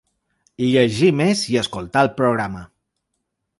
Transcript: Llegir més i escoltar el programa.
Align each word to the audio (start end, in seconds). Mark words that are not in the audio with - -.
Llegir 0.67 1.09
més 1.19 1.45
i 1.55 1.59
escoltar 1.63 2.05
el 2.07 2.11
programa. 2.23 2.67